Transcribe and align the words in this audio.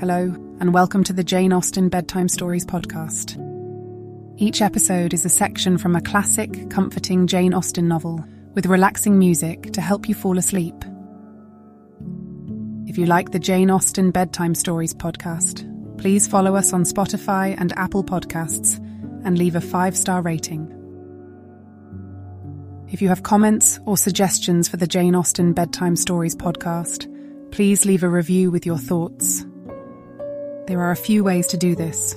Hello, 0.00 0.34
and 0.60 0.72
welcome 0.72 1.04
to 1.04 1.12
the 1.12 1.22
Jane 1.22 1.52
Austen 1.52 1.90
Bedtime 1.90 2.26
Stories 2.26 2.64
podcast. 2.64 3.36
Each 4.38 4.62
episode 4.62 5.12
is 5.12 5.26
a 5.26 5.28
section 5.28 5.76
from 5.76 5.94
a 5.94 6.00
classic, 6.00 6.70
comforting 6.70 7.26
Jane 7.26 7.52
Austen 7.52 7.86
novel 7.86 8.24
with 8.54 8.64
relaxing 8.64 9.18
music 9.18 9.74
to 9.74 9.82
help 9.82 10.08
you 10.08 10.14
fall 10.14 10.38
asleep. 10.38 10.74
If 12.86 12.96
you 12.96 13.04
like 13.04 13.32
the 13.32 13.38
Jane 13.38 13.70
Austen 13.70 14.10
Bedtime 14.10 14.54
Stories 14.54 14.94
podcast, 14.94 15.68
please 15.98 16.26
follow 16.26 16.56
us 16.56 16.72
on 16.72 16.84
Spotify 16.84 17.54
and 17.58 17.74
Apple 17.76 18.02
Podcasts 18.02 18.78
and 19.26 19.36
leave 19.36 19.54
a 19.54 19.60
five 19.60 19.94
star 19.94 20.22
rating. 20.22 20.66
If 22.88 23.02
you 23.02 23.08
have 23.08 23.22
comments 23.22 23.78
or 23.84 23.98
suggestions 23.98 24.66
for 24.66 24.78
the 24.78 24.86
Jane 24.86 25.14
Austen 25.14 25.52
Bedtime 25.52 25.94
Stories 25.94 26.34
podcast, 26.34 27.06
please 27.52 27.84
leave 27.84 28.02
a 28.02 28.08
review 28.08 28.50
with 28.50 28.64
your 28.64 28.78
thoughts. 28.78 29.44
There 30.66 30.80
are 30.80 30.90
a 30.90 30.96
few 30.96 31.24
ways 31.24 31.46
to 31.48 31.56
do 31.56 31.74
this. 31.74 32.14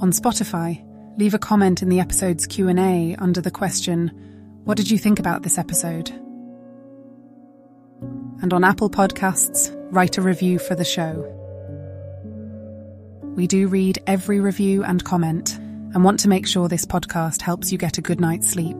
On 0.00 0.10
Spotify, 0.10 0.82
leave 1.18 1.34
a 1.34 1.38
comment 1.38 1.82
in 1.82 1.88
the 1.88 2.00
episode's 2.00 2.46
Q&A 2.46 3.14
under 3.16 3.40
the 3.40 3.50
question, 3.50 4.08
what 4.64 4.76
did 4.76 4.90
you 4.90 4.98
think 4.98 5.18
about 5.18 5.42
this 5.42 5.58
episode? 5.58 6.10
And 8.42 8.52
on 8.52 8.64
Apple 8.64 8.90
Podcasts, 8.90 9.74
write 9.90 10.16
a 10.16 10.22
review 10.22 10.58
for 10.58 10.74
the 10.74 10.84
show. 10.84 11.36
We 13.36 13.46
do 13.46 13.68
read 13.68 14.02
every 14.06 14.40
review 14.40 14.82
and 14.84 15.04
comment 15.04 15.56
and 15.58 16.04
want 16.04 16.20
to 16.20 16.28
make 16.28 16.46
sure 16.46 16.68
this 16.68 16.86
podcast 16.86 17.42
helps 17.42 17.70
you 17.72 17.78
get 17.78 17.98
a 17.98 18.02
good 18.02 18.20
night's 18.20 18.48
sleep. 18.50 18.76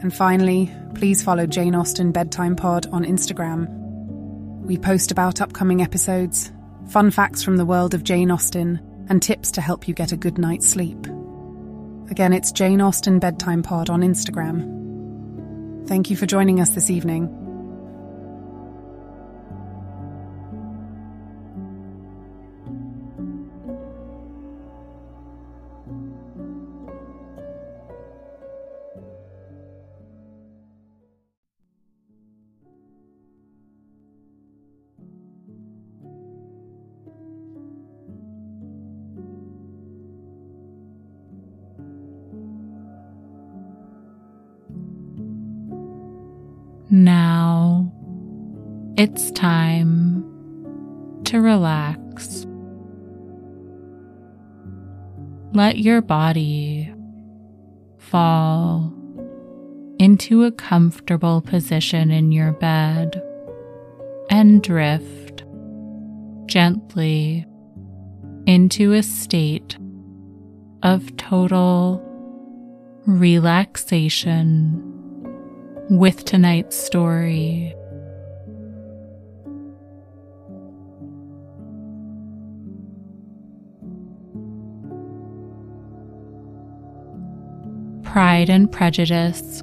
And 0.00 0.14
finally, 0.14 0.70
please 0.94 1.22
follow 1.22 1.46
Jane 1.46 1.74
Austen 1.74 2.12
Bedtime 2.12 2.56
Pod 2.56 2.86
on 2.92 3.04
Instagram. 3.04 3.68
We 4.60 4.78
post 4.78 5.10
about 5.10 5.40
upcoming 5.40 5.82
episodes, 5.82 6.50
fun 6.88 7.10
facts 7.10 7.42
from 7.42 7.56
the 7.56 7.66
world 7.66 7.94
of 7.94 8.04
Jane 8.04 8.30
Austen, 8.30 8.80
and 9.08 9.22
tips 9.22 9.50
to 9.52 9.60
help 9.60 9.86
you 9.86 9.94
get 9.94 10.12
a 10.12 10.16
good 10.16 10.38
night's 10.38 10.68
sleep. 10.68 11.06
Again, 12.10 12.32
it's 12.32 12.52
Jane 12.52 12.80
Austen 12.80 13.18
Bedtime 13.18 13.62
Pod 13.62 13.90
on 13.90 14.00
Instagram. 14.00 15.88
Thank 15.88 16.10
you 16.10 16.16
for 16.16 16.26
joining 16.26 16.60
us 16.60 16.70
this 16.70 16.90
evening. 16.90 17.43
It's 49.04 49.30
time 49.32 50.24
to 51.24 51.38
relax. 51.38 52.46
Let 55.52 55.76
your 55.76 56.00
body 56.00 56.90
fall 57.98 58.94
into 59.98 60.44
a 60.44 60.52
comfortable 60.52 61.42
position 61.42 62.10
in 62.10 62.32
your 62.32 62.52
bed 62.52 63.22
and 64.30 64.62
drift 64.62 65.44
gently 66.46 67.44
into 68.46 68.94
a 68.94 69.02
state 69.02 69.76
of 70.82 71.14
total 71.18 72.00
relaxation 73.06 74.80
with 75.90 76.24
tonight's 76.24 76.74
story. 76.74 77.74
Pride 88.14 88.48
and 88.48 88.70
Prejudice, 88.70 89.60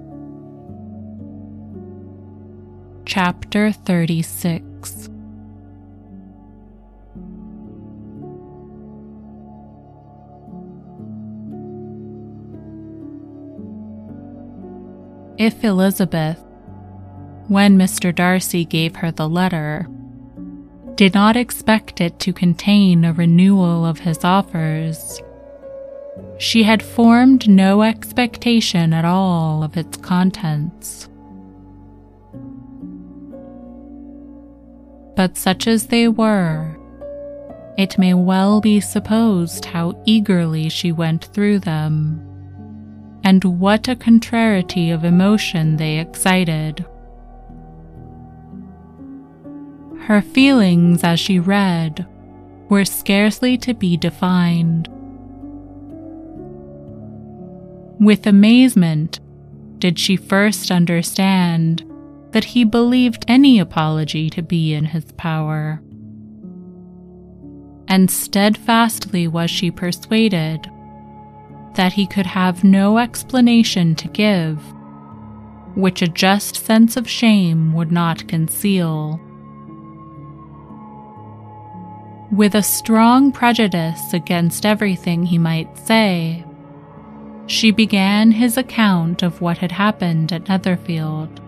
Chapter 3.06 3.72
36. 3.72 5.10
if 15.38 15.64
Elizabeth, 15.64 16.44
when 17.48 17.78
Mr. 17.78 18.14
Darcy 18.14 18.66
gave 18.66 18.98
her 18.98 19.12
the 19.12 19.30
letter, 19.30 19.88
did 20.96 21.14
not 21.14 21.38
expect 21.38 22.02
it 22.02 22.20
to 22.20 22.34
contain 22.34 23.06
a 23.06 23.14
renewal 23.14 23.86
of 23.86 24.00
his 24.00 24.26
offers, 24.26 25.22
she 26.42 26.64
had 26.64 26.82
formed 26.82 27.48
no 27.48 27.84
expectation 27.84 28.94
at 28.94 29.06
all 29.06 29.62
of 29.62 29.78
its 29.78 29.96
contents. 29.98 31.08
But 35.16 35.38
such 35.38 35.68
as 35.68 35.88
they 35.88 36.08
were, 36.08 36.76
it 37.78 38.00
may 38.00 38.16
well 38.16 38.60
be 38.60 38.80
supposed 38.80 39.66
how 39.66 40.02
eagerly 40.08 40.68
she 40.68 40.92
went 40.92 41.26
through 41.26 41.60
them 41.60 42.20
and 43.24 43.44
what 43.44 43.88
a 43.88 43.96
contrariety 43.96 44.90
of 44.90 45.06
emotion 45.06 45.78
they 45.78 46.00
excited. 46.00 46.84
Her 50.06 50.24
feelings 50.24 51.04
as 51.04 51.20
she 51.20 51.38
read 51.38 52.08
were 52.68 52.84
scarcely 52.84 53.60
to 53.60 53.76
be 53.76 53.96
defined. 53.96 54.90
With 58.02 58.26
amazement 58.26 59.20
did 59.78 60.00
she 60.00 60.16
first 60.16 60.72
understand 60.72 61.86
that 62.32 62.44
he 62.44 62.64
believed 62.64 63.24
any 63.28 63.60
apology 63.60 64.28
to 64.32 64.42
be 64.42 64.74
in 64.74 64.86
his 64.86 65.06
power. 65.18 65.80
And 67.88 68.10
steadfastly 68.10 69.28
was 69.28 69.52
she 69.52 69.70
persuaded 69.70 70.68
that 71.76 71.94
he 71.94 72.08
could 72.08 72.26
have 72.26 72.64
no 72.64 72.98
explanation 72.98 73.94
to 73.98 74.08
give, 74.08 74.58
which 75.76 76.02
a 76.02 76.08
just 76.08 76.56
sense 76.56 76.98
of 76.98 77.08
shame 77.08 77.72
would 77.74 77.92
not 77.92 78.28
conceal. 78.28 79.22
With 82.32 82.56
a 82.56 82.64
strong 82.64 83.32
prejudice 83.32 84.12
against 84.12 84.66
everything 84.66 85.24
he 85.24 85.38
might 85.38 85.78
say, 85.78 86.46
she 87.52 87.70
began 87.70 88.32
his 88.32 88.56
account 88.56 89.22
of 89.22 89.42
what 89.42 89.58
had 89.58 89.74
happened 89.74 90.32
at 90.32 90.48
Netherfield. 90.48 91.42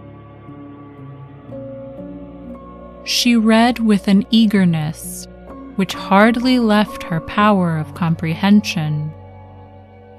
She 3.06 3.38
read 3.38 3.80
with 3.80 4.10
an 4.10 4.26
eagerness 4.30 5.28
which 5.78 5.94
hardly 5.94 6.60
left 6.60 7.04
her 7.04 7.22
power 7.22 7.78
of 7.78 7.96
comprehension 7.96 9.14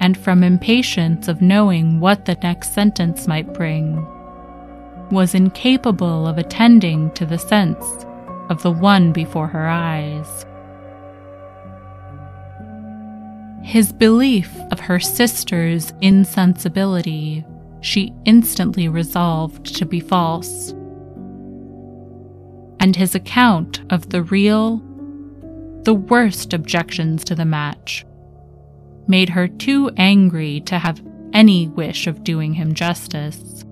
and 0.01 0.17
from 0.17 0.43
impatience 0.43 1.29
of 1.29 1.43
knowing 1.43 2.01
what 2.01 2.25
the 2.25 2.39
next 2.43 2.73
sentence 2.73 3.29
might 3.29 3.53
bring, 3.53 3.97
was 5.11 5.35
incapable 5.35 6.27
of 6.27 6.39
attending 6.39 7.11
to 7.13 7.27
the 7.27 7.39
sense 7.39 7.85
of 8.49 8.63
the 8.63 8.71
one 8.71 9.13
before 9.13 9.49
her 9.49 9.69
eyes. 9.69 10.47
His 13.65 13.93
belief 13.93 14.55
of 14.71 14.79
her 14.79 15.01
sister's 15.01 15.93
insensibility 16.03 17.45
she 17.81 18.13
instantly 18.25 18.89
resolved 18.89 19.75
to 19.77 19.87
be 19.87 20.01
false, 20.01 20.71
and 22.79 22.95
his 22.95 23.15
account 23.15 23.81
of 23.91 24.11
the 24.11 24.23
real, 24.23 24.77
the 25.83 25.95
worst 25.95 26.53
objections 26.53 27.25
to 27.25 27.35
the 27.35 27.47
match 27.47 28.05
made 29.09 29.31
her 29.31 29.49
too 29.49 29.91
angry 29.97 30.61
to 30.61 30.79
have 30.79 31.03
any 31.33 31.67
wish 31.67 32.07
of 32.07 32.23
doing 32.23 32.53
him 32.53 32.75
justice. 32.75 33.65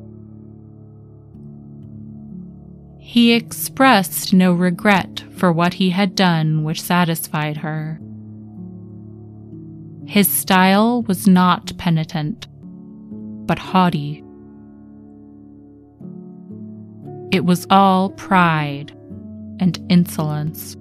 He 2.99 3.35
expressed 3.35 4.33
no 4.33 4.55
regret 4.55 5.23
for 5.37 5.53
what 5.53 5.75
he 5.75 5.91
had 5.91 6.15
done 6.15 6.65
which 6.65 6.81
satisfied 6.81 7.59
her. 7.59 8.01
His 10.13 10.29
style 10.29 11.01
was 11.05 11.27
not 11.27 11.73
penitent, 11.79 12.47
but 13.47 13.59
haughty. 13.59 14.23
It 17.31 17.47
was 17.47 17.67
all 17.71 18.11
pride 18.11 18.91
and 19.59 19.79
insolence. 19.89 20.77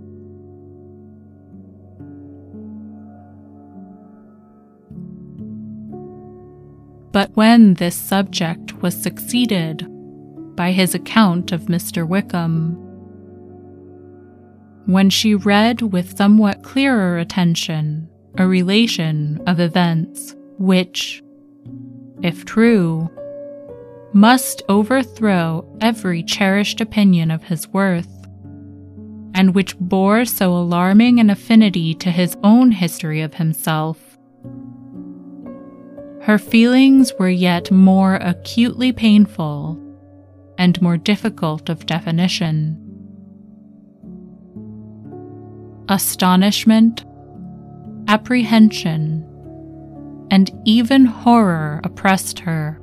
But 7.13 7.33
when 7.37 7.75
this 7.75 7.95
subject 7.95 8.81
was 8.81 9.01
succeeded 9.01 9.87
by 10.57 10.73
his 10.73 10.93
account 10.93 11.53
of 11.53 11.67
Mr. 11.67 12.05
Wickham, 12.05 12.73
when 14.87 15.09
she 15.09 15.35
read 15.35 15.81
with 15.81 16.17
somewhat 16.17 16.63
clearer 16.63 17.17
attention 17.17 18.10
a 18.37 18.47
relation 18.47 19.41
of 19.47 19.59
events 19.59 20.35
which, 20.57 21.23
if 22.21 22.45
true, 22.45 23.09
must 24.13 24.61
overthrow 24.69 25.65
every 25.81 26.23
cherished 26.23 26.81
opinion 26.81 27.31
of 27.31 27.43
his 27.43 27.67
worth, 27.69 28.25
and 29.33 29.55
which 29.55 29.77
bore 29.79 30.25
so 30.25 30.51
alarming 30.53 31.19
an 31.19 31.29
affinity 31.29 31.93
to 31.95 32.11
his 32.11 32.35
own 32.43 32.71
history 32.71 33.21
of 33.21 33.35
himself. 33.35 34.17
Her 36.21 36.37
feelings 36.37 37.13
were 37.17 37.29
yet 37.29 37.71
more 37.71 38.15
acutely 38.15 38.91
painful 38.91 39.79
and 40.57 40.79
more 40.81 40.97
difficult 40.97 41.69
of 41.69 41.85
definition. 41.85 42.77
Astonishment, 45.89 47.03
apprehension, 48.11 49.25
and 50.29 50.51
even 50.65 51.05
horror 51.05 51.79
oppressed 51.85 52.39
her. 52.39 52.77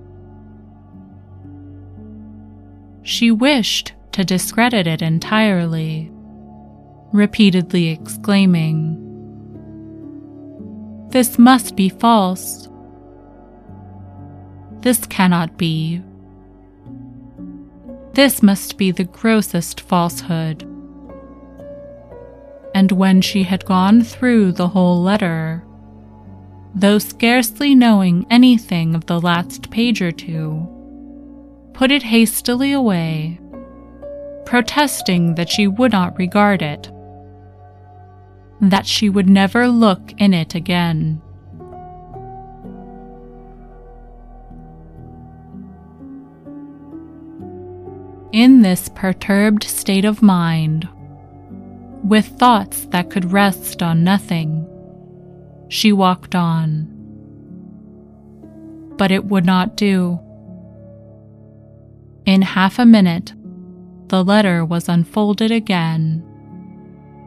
She 3.02 3.30
wished 3.30 3.92
to 4.12 4.24
discredit 4.24 4.86
it 4.86 5.02
entirely, 5.02 6.10
repeatedly 7.12 7.88
exclaiming, 7.88 8.96
This 11.10 11.38
must 11.38 11.76
be 11.76 11.90
false. 11.90 12.66
This 14.80 15.04
cannot 15.04 15.58
be. 15.58 16.02
This 18.14 18.42
must 18.42 18.78
be 18.78 18.92
the 18.92 19.04
grossest 19.04 19.82
falsehood. 19.82 20.67
And 22.78 22.92
when 22.92 23.22
she 23.22 23.42
had 23.42 23.64
gone 23.64 24.04
through 24.04 24.52
the 24.52 24.68
whole 24.68 25.02
letter, 25.02 25.64
though 26.76 27.00
scarcely 27.00 27.74
knowing 27.74 28.24
anything 28.30 28.94
of 28.94 29.06
the 29.06 29.20
last 29.20 29.68
page 29.72 30.00
or 30.00 30.12
two, 30.12 30.64
put 31.72 31.90
it 31.90 32.04
hastily 32.04 32.70
away, 32.70 33.40
protesting 34.46 35.34
that 35.34 35.48
she 35.48 35.66
would 35.66 35.90
not 35.90 36.16
regard 36.18 36.62
it, 36.62 36.88
that 38.60 38.86
she 38.86 39.08
would 39.08 39.28
never 39.28 39.66
look 39.66 40.12
in 40.18 40.32
it 40.32 40.54
again. 40.54 41.20
In 48.30 48.62
this 48.62 48.88
perturbed 48.90 49.64
state 49.64 50.04
of 50.04 50.22
mind, 50.22 50.88
with 52.04 52.26
thoughts 52.26 52.86
that 52.86 53.10
could 53.10 53.32
rest 53.32 53.82
on 53.82 54.04
nothing, 54.04 54.66
she 55.68 55.92
walked 55.92 56.34
on. 56.34 56.94
But 58.96 59.10
it 59.10 59.26
would 59.26 59.44
not 59.44 59.76
do. 59.76 60.18
In 62.24 62.42
half 62.42 62.78
a 62.78 62.86
minute, 62.86 63.32
the 64.08 64.24
letter 64.24 64.64
was 64.64 64.88
unfolded 64.88 65.50
again, 65.50 66.24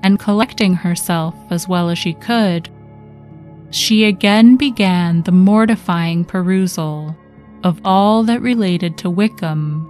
and 0.03 0.19
collecting 0.19 0.73
herself 0.73 1.35
as 1.49 1.67
well 1.67 1.89
as 1.89 1.97
she 1.97 2.13
could, 2.13 2.69
she 3.69 4.05
again 4.05 4.57
began 4.57 5.21
the 5.23 5.31
mortifying 5.31 6.25
perusal 6.25 7.15
of 7.63 7.79
all 7.85 8.23
that 8.23 8.41
related 8.41 8.97
to 8.97 9.09
Wickham, 9.09 9.87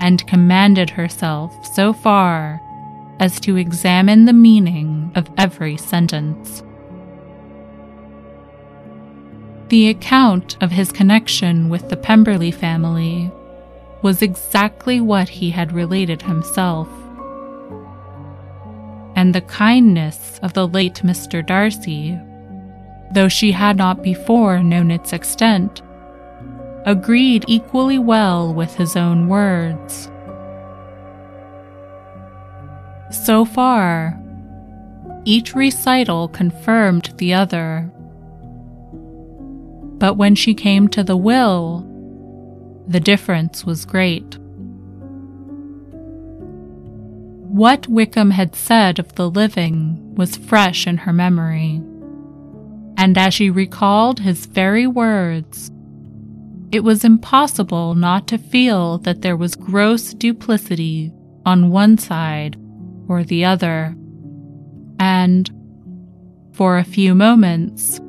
and 0.00 0.26
commanded 0.26 0.88
herself 0.88 1.66
so 1.74 1.92
far 1.92 2.60
as 3.20 3.38
to 3.38 3.56
examine 3.56 4.24
the 4.24 4.32
meaning 4.32 5.12
of 5.14 5.30
every 5.36 5.76
sentence. 5.76 6.64
The 9.68 9.88
account 9.88 10.56
of 10.60 10.72
his 10.72 10.90
connection 10.90 11.68
with 11.68 11.90
the 11.90 11.96
Pemberley 11.96 12.50
family 12.50 13.30
was 14.02 14.22
exactly 14.22 15.00
what 15.00 15.28
he 15.28 15.50
had 15.50 15.70
related 15.70 16.22
himself. 16.22 16.88
And 19.14 19.34
the 19.34 19.42
kindness 19.42 20.40
of 20.42 20.54
the 20.54 20.66
late 20.66 21.02
Mr. 21.04 21.46
Darcy, 21.46 22.18
though 23.12 23.28
she 23.28 23.52
had 23.52 23.76
not 23.76 24.02
before 24.02 24.62
known 24.62 24.90
its 24.90 25.12
extent, 25.12 25.82
agreed 26.86 27.44
equally 27.46 27.98
well 27.98 28.52
with 28.54 28.74
his 28.74 28.96
own 28.96 29.28
words. 29.28 30.09
So 33.10 33.44
far, 33.44 34.16
each 35.24 35.54
recital 35.54 36.28
confirmed 36.28 37.12
the 37.16 37.34
other. 37.34 37.90
But 39.98 40.14
when 40.14 40.34
she 40.34 40.54
came 40.54 40.88
to 40.88 41.02
the 41.02 41.16
will, 41.16 41.86
the 42.86 43.00
difference 43.00 43.64
was 43.64 43.84
great. 43.84 44.38
What 47.48 47.88
Wickham 47.88 48.30
had 48.30 48.54
said 48.54 49.00
of 49.00 49.14
the 49.16 49.28
living 49.28 50.14
was 50.14 50.36
fresh 50.36 50.86
in 50.86 50.98
her 50.98 51.12
memory, 51.12 51.82
and 52.96 53.18
as 53.18 53.34
she 53.34 53.50
recalled 53.50 54.20
his 54.20 54.46
very 54.46 54.86
words, 54.86 55.70
it 56.70 56.84
was 56.84 57.04
impossible 57.04 57.96
not 57.96 58.28
to 58.28 58.38
feel 58.38 58.98
that 58.98 59.22
there 59.22 59.36
was 59.36 59.56
gross 59.56 60.14
duplicity 60.14 61.12
on 61.44 61.70
one 61.70 61.98
side 61.98 62.56
or 63.10 63.24
the 63.24 63.44
other, 63.44 63.92
and, 65.00 65.50
for 66.52 66.78
a 66.78 66.84
few 66.84 67.12
moments, 67.12 68.00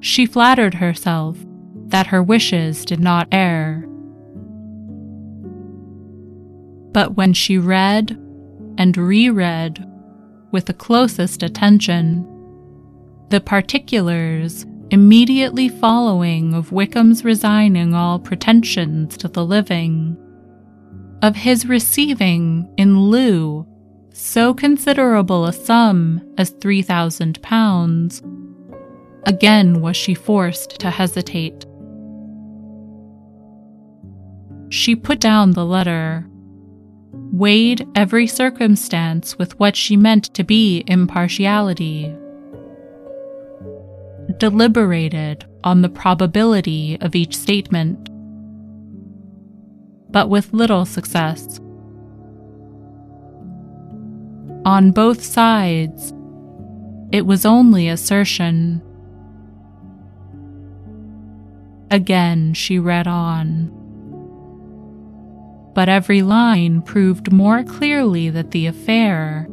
she 0.00 0.26
flattered 0.26 0.74
herself 0.74 1.38
that 1.86 2.08
her 2.08 2.20
wishes 2.20 2.84
did 2.84 2.98
not 2.98 3.28
err. 3.30 3.86
But 6.92 7.16
when 7.16 7.32
she 7.32 7.56
read 7.56 8.10
and 8.76 8.96
reread 8.96 9.86
with 10.50 10.64
the 10.64 10.74
closest 10.74 11.44
attention, 11.44 12.26
the 13.28 13.40
particulars 13.40 14.66
immediately 14.90 15.68
following 15.68 16.52
of 16.52 16.72
Wickham's 16.72 17.24
resigning 17.24 17.94
all 17.94 18.18
pretensions 18.18 19.16
to 19.18 19.28
the 19.28 19.44
living, 19.44 20.16
of 21.22 21.36
his 21.36 21.64
receiving 21.64 22.68
in 22.76 22.98
lieu 22.98 23.69
so 24.20 24.52
considerable 24.52 25.46
a 25.46 25.52
sum 25.52 26.20
as 26.36 26.50
three 26.50 26.82
thousand 26.82 27.40
pounds, 27.42 28.22
again 29.24 29.80
was 29.80 29.96
she 29.96 30.14
forced 30.14 30.78
to 30.78 30.90
hesitate. 30.90 31.64
She 34.68 34.94
put 34.94 35.20
down 35.20 35.52
the 35.52 35.64
letter, 35.64 36.26
weighed 37.12 37.86
every 37.94 38.26
circumstance 38.26 39.38
with 39.38 39.58
what 39.58 39.74
she 39.74 39.96
meant 39.96 40.32
to 40.34 40.44
be 40.44 40.84
impartiality, 40.86 42.14
deliberated 44.36 45.44
on 45.64 45.82
the 45.82 45.88
probability 45.88 46.98
of 47.00 47.14
each 47.14 47.36
statement, 47.36 48.08
but 50.10 50.28
with 50.28 50.52
little 50.52 50.84
success. 50.84 51.59
On 54.70 54.92
both 54.92 55.24
sides, 55.24 56.14
it 57.10 57.26
was 57.26 57.44
only 57.44 57.88
assertion. 57.88 58.80
Again, 61.90 62.54
she 62.54 62.78
read 62.78 63.08
on 63.08 63.76
but 65.74 65.88
every 65.88 66.20
line 66.20 66.82
proved 66.82 67.32
more 67.32 67.62
clearly 67.62 68.28
that 68.28 68.50
the 68.50 68.66
affair, 68.66 69.46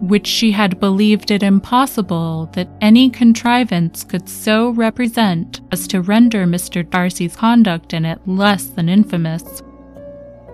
which 0.00 0.26
she 0.26 0.52
had 0.52 0.80
believed 0.80 1.30
it 1.30 1.42
impossible 1.42 2.48
that 2.54 2.68
any 2.80 3.10
contrivance 3.10 4.04
could 4.04 4.28
so 4.28 4.70
represent 4.70 5.60
as 5.72 5.88
to 5.88 6.00
render 6.00 6.46
Mr. 6.46 6.88
Darcy's 6.88 7.36
conduct 7.36 7.92
in 7.92 8.04
it 8.04 8.20
less 8.26 8.66
than 8.66 8.88
infamous, 8.88 9.62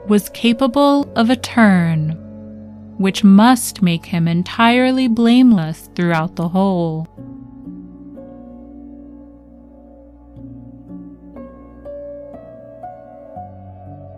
was 0.09 0.29
capable 0.31 1.13
of 1.15 1.31
a 1.31 1.37
turn 1.37 2.24
which 2.99 3.25
must 3.25 3.83
make 3.83 4.07
him 4.07 4.29
entirely 4.29 5.09
blameless 5.09 5.91
throughout 5.95 6.37
the 6.37 6.49
whole. 6.49 7.09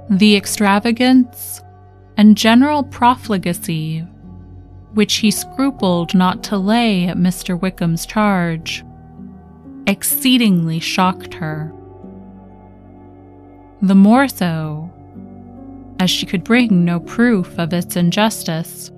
the 0.09 0.37
extravagance 0.37 1.61
and 2.17 2.37
general 2.37 2.85
profligacy 2.85 4.01
which 4.95 5.17
he 5.17 5.31
scrupled 5.31 6.15
not 6.15 6.43
to 6.45 6.57
lay 6.57 7.07
at 7.07 7.17
Mr. 7.17 7.61
Wickham's 7.61 8.07
charge 8.07 8.85
exceedingly 9.87 10.79
shocked 10.79 11.35
her. 11.35 11.73
the 13.83 13.95
more 13.95 14.29
so 14.29 14.91
as 15.99 16.11
she 16.11 16.27
could 16.27 16.45
bring 16.45 16.85
no 16.85 17.01
proof 17.01 17.59
of 17.59 17.73
its 17.73 17.97
injustice. 17.97 18.91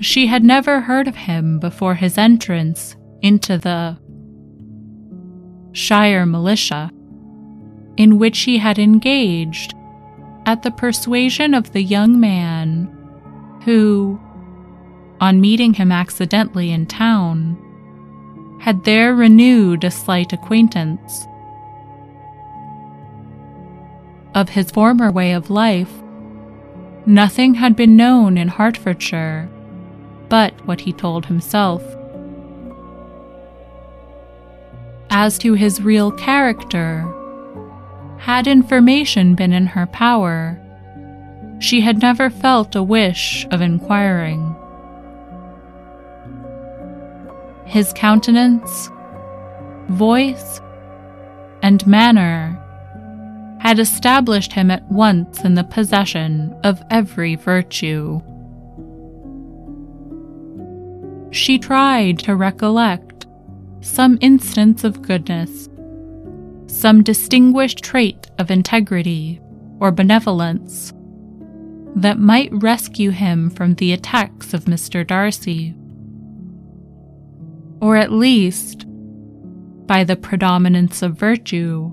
She 0.00 0.26
had 0.26 0.44
never 0.44 0.80
heard 0.80 1.08
of 1.08 1.16
him 1.16 1.58
before 1.58 1.96
his 1.96 2.16
entrance 2.16 2.94
into 3.20 3.58
the 3.58 3.98
Shire 5.72 6.26
militia, 6.26 6.90
in 7.96 8.18
which 8.18 8.40
he 8.40 8.58
had 8.58 8.78
engaged 8.78 9.74
at 10.46 10.62
the 10.62 10.70
persuasion 10.70 11.52
of 11.52 11.72
the 11.72 11.82
young 11.82 12.18
man 12.18 12.88
who, 13.64 14.20
on 15.20 15.40
meeting 15.40 15.74
him 15.74 15.92
accidentally 15.92 16.70
in 16.70 16.86
town, 16.86 17.56
had 18.60 18.84
there 18.84 19.14
renewed 19.14 19.84
a 19.84 19.90
slight 19.90 20.32
acquaintance. 20.32 21.26
Of 24.34 24.50
his 24.50 24.70
former 24.70 25.10
way 25.10 25.32
of 25.32 25.50
life, 25.50 25.92
nothing 27.06 27.54
had 27.54 27.74
been 27.74 27.96
known 27.96 28.38
in 28.38 28.48
Hertfordshire 28.48 29.48
but 30.28 30.52
what 30.66 30.80
he 30.82 30.92
told 30.92 31.26
himself. 31.26 31.82
As 35.10 35.38
to 35.38 35.54
his 35.54 35.80
real 35.80 36.12
character, 36.12 37.06
had 38.18 38.46
information 38.46 39.34
been 39.34 39.52
in 39.52 39.66
her 39.66 39.86
power, 39.86 40.60
she 41.60 41.80
had 41.80 42.02
never 42.02 42.30
felt 42.30 42.76
a 42.76 42.82
wish 42.82 43.46
of 43.50 43.60
inquiring. 43.60 44.54
His 47.64 47.92
countenance, 47.94 48.90
voice, 49.88 50.60
and 51.62 51.86
manner 51.86 52.62
had 53.60 53.78
established 53.78 54.52
him 54.52 54.70
at 54.70 54.84
once 54.90 55.44
in 55.44 55.54
the 55.54 55.64
possession 55.64 56.58
of 56.64 56.82
every 56.90 57.34
virtue. 57.34 58.20
She 61.30 61.58
tried 61.58 62.18
to 62.20 62.36
recollect 62.36 63.26
some 63.80 64.18
instance 64.20 64.84
of 64.84 65.02
goodness, 65.02 65.68
some 66.66 67.02
distinguished 67.02 67.82
trait 67.82 68.30
of 68.38 68.50
integrity 68.50 69.40
or 69.80 69.92
benevolence 69.92 70.92
that 71.96 72.18
might 72.18 72.50
rescue 72.52 73.10
him 73.10 73.50
from 73.50 73.74
the 73.74 73.92
attacks 73.92 74.54
of 74.54 74.64
Mr. 74.64 75.06
Darcy. 75.06 75.74
Or 77.80 77.96
at 77.96 78.12
least, 78.12 78.84
by 79.86 80.04
the 80.04 80.16
predominance 80.16 81.02
of 81.02 81.18
virtue, 81.18 81.92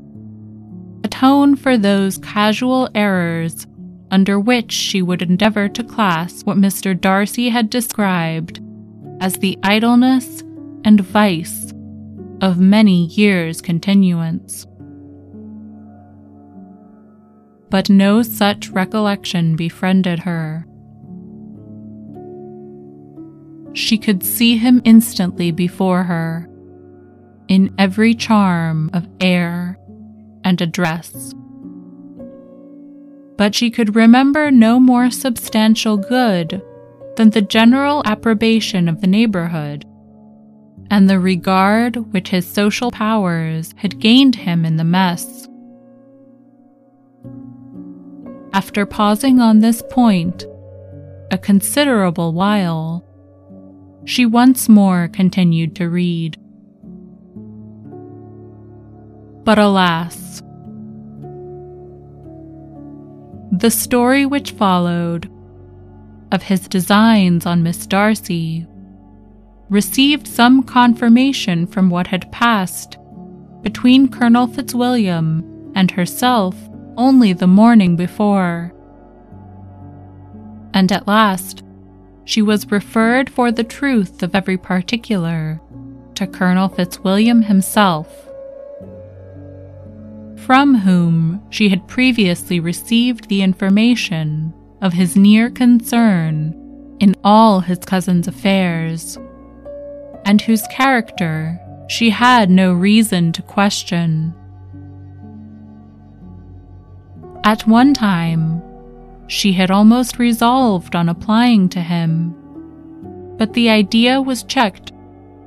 atone 1.05 1.55
for 1.55 1.77
those 1.77 2.17
casual 2.17 2.89
errors 2.95 3.67
under 4.09 4.39
which 4.39 4.71
she 4.71 5.03
would 5.03 5.21
endeavor 5.21 5.69
to 5.69 5.83
class 5.83 6.41
what 6.43 6.57
Mr. 6.57 6.99
Darcy 6.99 7.49
had 7.49 7.69
described 7.69 8.59
as 9.21 9.35
the 9.35 9.57
idleness 9.61 10.41
and 10.83 10.99
vice 11.01 11.71
of 12.41 12.59
many 12.59 13.05
years' 13.05 13.61
continuance. 13.61 14.65
But 17.69 17.87
no 17.87 18.23
such 18.23 18.69
recollection 18.69 19.55
befriended 19.55 20.19
her. 20.19 20.65
She 23.73 23.99
could 23.99 24.23
see 24.23 24.57
him 24.57 24.81
instantly 24.85 25.51
before 25.51 26.03
her, 26.03 26.49
in 27.47 27.75
every 27.77 28.15
charm 28.15 28.89
of 28.93 29.07
air 29.19 29.74
and 30.45 30.61
address. 30.61 31.33
But 33.37 33.53
she 33.53 33.69
could 33.69 33.95
remember 33.95 34.49
no 34.49 34.79
more 34.79 35.11
substantial 35.11 35.97
good 35.97 36.61
than 37.17 37.31
the 37.31 37.41
general 37.41 38.01
approbation 38.05 38.87
of 38.87 39.01
the 39.01 39.07
neighborhood 39.07 39.85
and 40.89 41.09
the 41.09 41.19
regard 41.19 42.13
which 42.13 42.29
his 42.29 42.47
social 42.47 42.91
powers 42.91 43.73
had 43.77 43.99
gained 43.99 44.35
him 44.35 44.63
in 44.63 44.77
the 44.77 44.83
mess. 44.83 45.47
After 48.53 48.85
pausing 48.85 49.41
on 49.41 49.59
this 49.59 49.81
point 49.89 50.45
a 51.31 51.37
considerable 51.37 52.33
while, 52.33 53.03
she 54.05 54.25
once 54.25 54.69
more 54.69 55.09
continued 55.11 55.75
to 55.77 55.89
read. 55.89 56.37
But 59.43 59.57
alas, 59.59 60.24
the 63.59 63.71
story 63.71 64.25
which 64.25 64.51
followed 64.51 65.31
of 66.31 66.43
his 66.43 66.67
designs 66.67 67.45
on 67.45 67.63
Miss 67.63 67.87
Darcy, 67.87 68.67
received 69.69 70.27
some 70.27 70.61
confirmation 70.61 71.65
from 71.65 71.89
what 71.89 72.07
had 72.07 72.31
passed 72.31 72.97
between 73.61 74.09
Colonel 74.09 74.47
Fitzwilliam 74.47 75.71
and 75.73 75.89
herself 75.89 76.55
only 76.97 77.31
the 77.33 77.47
morning 77.47 77.95
before. 77.95 78.73
And 80.73 80.91
at 80.91 81.07
last, 81.07 81.63
she 82.25 82.41
was 82.41 82.71
referred 82.71 83.29
for 83.29 83.51
the 83.51 83.63
truth 83.63 84.21
of 84.21 84.35
every 84.35 84.57
particular 84.57 85.61
to 86.15 86.27
Colonel 86.27 86.67
Fitzwilliam 86.67 87.43
himself, 87.43 88.29
from 90.45 90.75
whom 90.75 91.41
she 91.49 91.69
had 91.69 91.87
previously 91.87 92.59
received 92.59 93.27
the 93.27 93.41
information 93.41 94.53
of 94.79 94.93
his 94.93 95.15
near 95.15 95.49
concern 95.49 96.53
in 96.99 97.15
all 97.23 97.59
his 97.61 97.79
cousin's 97.79 98.27
affairs, 98.27 99.17
and 100.23 100.41
whose 100.41 100.67
character 100.67 101.59
she 101.87 102.11
had 102.11 102.51
no 102.51 102.73
reason 102.73 103.31
to 103.31 103.41
question. 103.41 104.35
At 107.43 107.65
one 107.65 107.95
time, 107.95 108.61
she 109.25 109.51
had 109.51 109.71
almost 109.71 110.19
resolved 110.19 110.95
on 110.95 111.09
applying 111.09 111.69
to 111.69 111.81
him, 111.81 112.35
but 113.37 113.53
the 113.53 113.71
idea 113.71 114.21
was 114.21 114.43
checked 114.43 114.91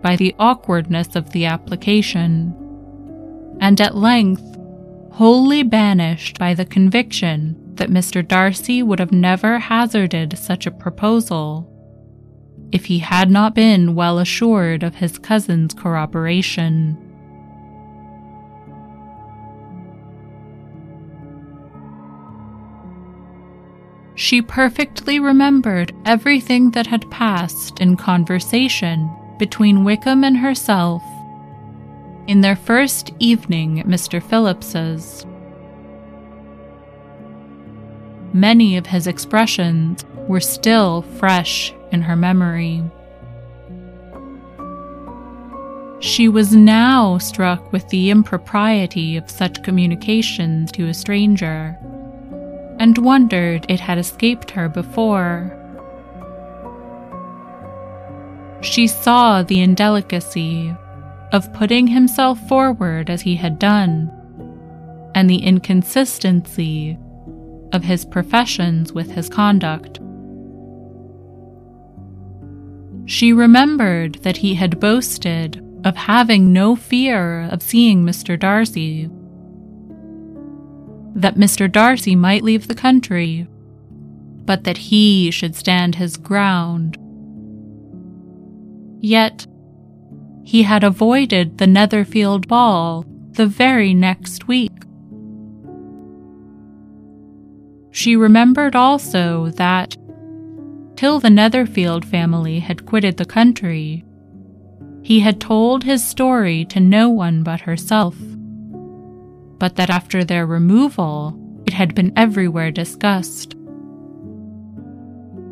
by 0.02 0.16
the 0.16 0.34
awkwardness 0.40 1.14
of 1.14 1.30
the 1.30 1.46
application, 1.46 2.52
and 3.60 3.80
at 3.80 3.96
length 3.96 4.47
wholly 5.12 5.62
banished 5.62 6.38
by 6.38 6.54
the 6.54 6.64
conviction 6.64 7.56
that 7.74 7.90
Mr. 7.90 8.26
Darcy 8.26 8.82
would 8.82 8.98
have 8.98 9.12
never 9.12 9.58
hazarded 9.58 10.36
such 10.38 10.66
a 10.66 10.70
proposal 10.70 11.72
if 12.72 12.84
he 12.84 12.98
had 12.98 13.30
not 13.30 13.54
been 13.54 13.94
well 13.94 14.18
assured 14.18 14.82
of 14.82 14.96
his 14.96 15.18
cousin's 15.18 15.72
corroboration. 15.74 16.96
She 24.14 24.42
perfectly 24.42 25.20
remembered 25.20 25.94
everything 26.04 26.72
that 26.72 26.88
had 26.88 27.08
passed 27.10 27.80
in 27.80 27.96
conversation 27.96 29.08
between 29.38 29.84
Wickham 29.84 30.24
and 30.24 30.36
herself 30.36 31.02
in 32.28 32.42
their 32.42 32.56
first 32.56 33.10
evening 33.18 33.82
Mr. 33.86 34.22
Philips's 34.22 35.24
many 38.34 38.76
of 38.76 38.86
his 38.86 39.06
expressions 39.06 40.04
were 40.28 40.38
still 40.38 41.00
fresh 41.16 41.72
in 41.90 42.02
her 42.02 42.14
memory. 42.14 42.84
She 46.00 46.28
was 46.28 46.54
now 46.54 47.16
struck 47.16 47.72
with 47.72 47.88
the 47.88 48.10
impropriety 48.10 49.16
of 49.16 49.30
such 49.30 49.62
communications 49.62 50.70
to 50.72 50.86
a 50.88 50.94
stranger, 50.94 51.76
and 52.78 52.98
wondered 52.98 53.64
it 53.70 53.80
had 53.80 53.96
escaped 53.96 54.50
her 54.50 54.68
before. 54.68 55.54
She 58.60 58.86
saw 58.86 59.42
the 59.42 59.60
indelicacy 59.62 60.76
of 61.32 61.52
putting 61.52 61.86
himself 61.86 62.40
forward 62.48 63.10
as 63.10 63.22
he 63.22 63.36
had 63.36 63.58
done, 63.58 64.10
and 65.14 65.28
the 65.28 65.38
inconsistency 65.38 66.98
of 67.72 67.84
his 67.84 68.04
professions 68.04 68.92
with 68.92 69.10
his 69.10 69.28
conduct. 69.28 70.00
She 73.06 73.32
remembered 73.32 74.16
that 74.16 74.38
he 74.38 74.54
had 74.54 74.80
boasted 74.80 75.64
of 75.84 75.96
having 75.96 76.52
no 76.52 76.76
fear 76.76 77.48
of 77.50 77.62
seeing 77.62 78.04
Mr. 78.04 78.38
Darcy, 78.38 79.08
that 81.14 81.36
Mr. 81.36 81.70
Darcy 81.70 82.14
might 82.14 82.42
leave 82.42 82.68
the 82.68 82.74
country, 82.74 83.46
but 84.44 84.64
that 84.64 84.76
he 84.76 85.30
should 85.30 85.54
stand 85.54 85.94
his 85.94 86.16
ground. 86.16 86.96
Yet, 89.00 89.46
he 90.48 90.62
had 90.62 90.82
avoided 90.82 91.58
the 91.58 91.66
Netherfield 91.66 92.48
ball 92.48 93.04
the 93.32 93.46
very 93.46 93.92
next 93.92 94.48
week. 94.48 94.72
She 97.90 98.16
remembered 98.16 98.74
also 98.74 99.48
that, 99.56 99.98
till 100.96 101.20
the 101.20 101.28
Netherfield 101.28 102.06
family 102.06 102.60
had 102.60 102.86
quitted 102.86 103.18
the 103.18 103.26
country, 103.26 104.06
he 105.02 105.20
had 105.20 105.38
told 105.38 105.84
his 105.84 106.02
story 106.02 106.64
to 106.70 106.80
no 106.80 107.10
one 107.10 107.42
but 107.42 107.60
herself, 107.60 108.16
but 109.58 109.76
that 109.76 109.90
after 109.90 110.24
their 110.24 110.46
removal, 110.46 111.38
it 111.66 111.74
had 111.74 111.94
been 111.94 112.10
everywhere 112.16 112.70
discussed. 112.70 113.54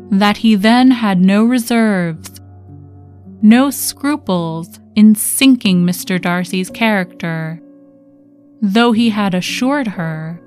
That 0.09 0.37
he 0.37 0.55
then 0.55 0.89
had 0.89 1.21
no 1.21 1.43
reserves, 1.43 2.41
no 3.43 3.69
scruples 3.69 4.79
in 4.97 5.13
sinking 5.13 5.85
Mr. 5.85 6.19
Darcy's 6.19 6.71
character, 6.71 7.61
though 8.63 8.93
he 8.93 9.11
had 9.11 9.35
assured 9.35 9.87
her 9.87 10.41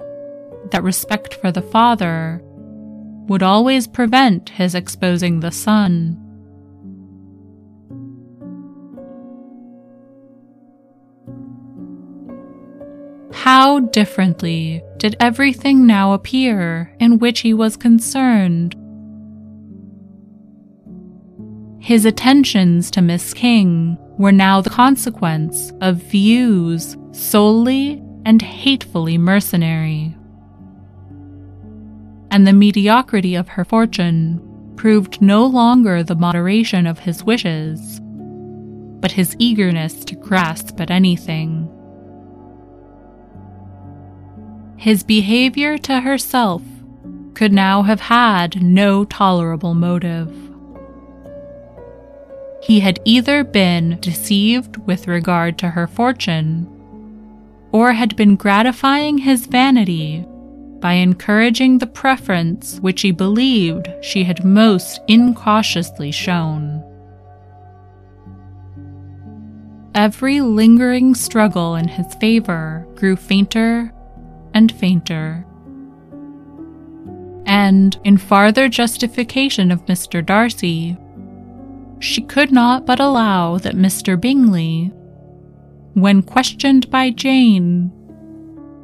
that 0.73 0.83
respect 0.83 1.35
for 1.35 1.52
the 1.52 1.62
father 1.62 2.42
would 3.28 3.45
always 3.45 3.87
prevent 3.87 4.49
his 4.49 4.75
exposing 4.75 5.38
the 5.38 5.52
son. 5.52 6.16
How 13.33 13.78
differently 13.78 14.83
did 14.97 15.14
everything 15.21 15.87
now 15.87 16.12
appear 16.12 16.92
in 16.99 17.21
which 17.21 17.40
he 17.40 17.54
was 17.54 17.76
concerned. 17.76 18.75
His 21.78 22.04
attentions 22.04 22.90
to 22.90 23.00
Miss 23.00 23.33
King 23.33 23.97
were 24.21 24.33
now 24.33 24.61
the 24.61 24.71
consequence 24.71 25.73
of 25.81 25.97
views 25.97 26.97
solely 27.12 28.03
and 28.25 28.43
hatefully 28.43 29.19
mercenary 29.19 30.15
and 32.31 32.47
the 32.47 32.53
mediocrity 32.53 33.35
of 33.35 33.49
her 33.49 33.65
fortune 33.65 34.41
proved 34.77 35.21
no 35.21 35.45
longer 35.45 36.03
the 36.03 36.15
moderation 36.15 36.87
of 36.87 37.00
his 37.00 37.25
wishes, 37.25 38.00
but 39.00 39.12
his 39.12 39.37
eagerness 39.39 40.05
to 40.05 40.15
grasp 40.15 40.81
at 40.81 40.91
anything. 40.91 41.69
His 44.77 45.03
behavior 45.03 45.77
to 45.79 46.00
herself 46.00 46.62
could 47.35 47.53
now 47.53 47.83
have 47.83 48.00
had 48.00 48.62
no 48.62 49.05
tolerable 49.05 49.75
motive. 49.75 50.35
He 52.62 52.81
had 52.81 53.00
either 53.05 53.43
been 53.43 53.99
deceived 54.00 54.76
with 54.87 55.09
regard 55.09 55.59
to 55.59 55.71
her 55.71 55.87
fortune, 55.87 56.67
or 57.73 57.93
had 57.93 58.17
been 58.17 58.37
gratifying 58.37 59.19
his 59.19 59.47
vanity 59.47 60.25
by 60.81 60.95
encouraging 60.95 61.79
the 61.79 61.87
preference 61.87 62.79
which 62.81 63.02
he 63.02 63.12
believed 63.12 63.88
she 64.02 64.25
had 64.25 64.45
most 64.45 65.00
incautiously 65.09 66.11
shown. 66.11 66.83
Every 69.95 70.40
lingering 70.40 71.14
struggle 71.14 71.75
in 71.76 71.88
his 71.88 72.14
favor 72.14 72.87
grew 72.95 73.17
fainter 73.17 73.93
and 74.55 74.73
fainter. 74.73 75.45
And, 77.47 77.99
in 78.05 78.17
farther 78.17 78.69
justification 78.69 79.71
of 79.71 79.85
Mr. 79.87 80.25
Darcy, 80.25 80.97
she 82.00 82.23
could 82.23 82.50
not 82.50 82.87
but 82.87 82.98
allow 82.98 83.59
that 83.59 83.77
Mr. 83.77 84.20
Bingley, 84.20 84.90
when 85.94 86.22
questioned 86.22 86.90
by 86.90 87.11
Jane, 87.11 87.92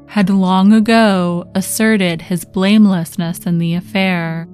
had 0.09 0.31
long 0.31 0.73
ago 0.73 1.51
asserted 1.55 2.23
his 2.23 2.45
blamelessness 2.45 3.47
in 3.47 3.59
the 3.59 3.75
affair. 3.75 4.47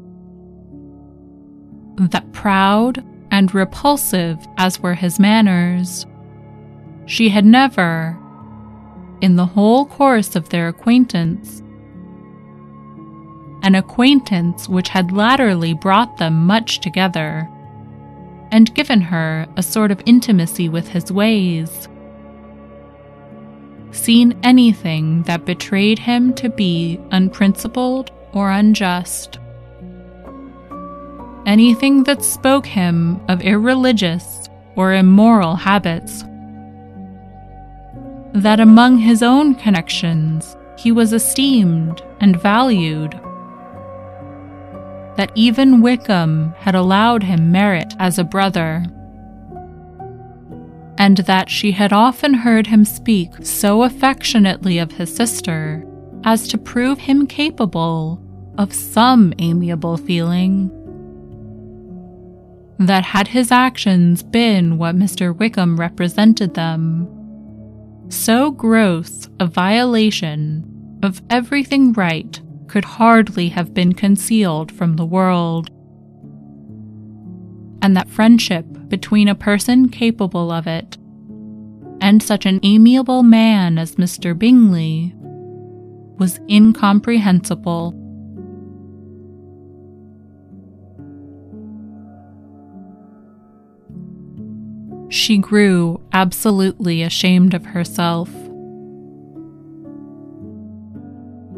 That 1.97 2.33
proud 2.33 3.05
and 3.31 3.55
repulsive 3.55 4.39
as 4.57 4.81
were 4.81 4.95
his 4.95 5.19
manners, 5.19 6.07
she 7.07 7.29
had 7.29 7.45
never, 7.45 8.17
in 9.21 9.37
the 9.37 9.47
whole 9.47 9.87
course 9.87 10.37
of 10.37 10.49
their 10.49 10.69
acquaintance, 10.69 11.63
an 13.63 13.75
acquaintance 13.75 14.69
which 14.69 14.89
had 14.89 15.13
latterly 15.13 15.75
brought 15.75 16.17
them 16.17 16.47
much 16.47 16.81
together, 16.81 17.49
and 18.53 18.75
given 18.75 19.01
her 19.01 19.49
a 19.57 19.63
sort 19.63 19.91
of 19.91 20.03
intimacy 20.07 20.69
with 20.69 20.87
his 20.87 21.11
ways, 21.11 21.89
seen 23.91 24.39
anything 24.43 25.23
that 25.23 25.45
betrayed 25.45 25.99
him 25.99 26.33
to 26.35 26.49
be 26.49 27.01
unprincipled 27.11 28.11
or 28.33 28.51
unjust. 28.51 29.39
Anything 31.47 32.05
that 32.05 32.23
spoke 32.23 32.67
him 32.67 33.21
of 33.29 33.43
irreligious 33.43 34.49
or 34.77 34.95
immoral 34.95 35.57
habits. 35.57 36.23
That 38.35 38.61
among 38.61 38.99
his 38.99 39.23
own 39.23 39.55
connections 39.55 40.57
he 40.79 40.93
was 40.93 41.13
esteemed 41.13 42.03
and 42.21 42.41
valued. 42.41 43.19
That 45.17 45.33
even 45.35 45.83
Wickham 45.83 46.55
had 46.59 46.75
allowed 46.75 47.23
him 47.23 47.53
merit 47.53 47.95
as 47.99 48.19
a 48.19 48.25
brother 48.25 48.85
and 50.99 51.17
that 51.19 51.51
she 51.51 51.73
had 51.73 51.93
often 51.93 52.33
heard 52.33 52.69
him 52.69 52.85
speak 52.85 53.31
so 53.45 53.83
affectionately 53.83 54.79
of 54.79 54.93
his 54.93 55.15
sister 55.15 55.85
as 56.25 56.47
to 56.47 56.57
prove 56.57 56.99
him 56.99 57.27
capable 57.27 58.23
of 58.57 58.73
some 58.73 59.33
amiable 59.39 59.97
feeling. 59.97 60.71
That 62.79 63.05
had 63.05 63.29
his 63.29 63.51
actions 63.51 64.23
been 64.23 64.79
what 64.79 64.97
Mr. 64.97 65.37
Wickham 65.37 65.77
represented 65.77 66.55
them, 66.55 67.09
so 68.09 68.51
gross 68.51 69.29
a 69.41 69.47
violation 69.47 70.99
of 71.03 71.23
everything 71.31 71.93
right 71.95 72.41
could 72.73 72.85
hardly 72.87 73.51
have 73.51 73.75
been 73.75 73.93
concealed 73.93 74.73
from 74.73 74.97
the 74.97 75.05
world. 75.05 75.69
And 77.83 77.95
that 77.95 78.09
friendship 78.09 78.65
between 78.89 79.29
a 79.29 79.35
person 79.35 79.91
capable 79.91 80.51
of 80.51 80.67
it 80.67 80.97
and 82.01 82.23
such 82.23 82.47
an 82.47 82.61
amiable 82.63 83.23
man 83.23 83.77
as 83.77 83.97
Mr. 83.97 84.37
Bingley 84.39 85.13
was 86.19 86.41
incomprehensible. 86.49 87.93
She 95.11 95.37
grew 95.37 96.01
absolutely 96.15 97.03
ashamed 97.03 97.53
of 97.53 97.67
herself. 97.67 98.31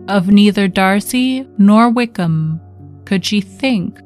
Of 0.09 0.29
neither 0.29 0.69
Darcy 0.69 1.47
nor 1.57 1.91
Wickham 1.91 2.61
could 3.05 3.25
she 3.25 3.41
think 3.41 3.99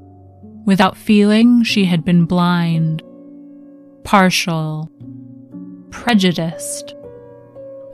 without 0.64 0.96
feeling 0.96 1.62
she 1.64 1.84
had 1.84 2.04
been 2.04 2.24
blind 2.24 3.02
partial, 4.08 4.90
prejudiced, 5.90 6.94